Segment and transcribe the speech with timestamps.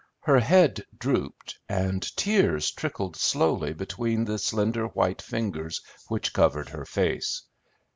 [0.21, 6.85] Her head drooped, and tears trickled slowly between the slender white fingers which covered her
[6.85, 7.43] face.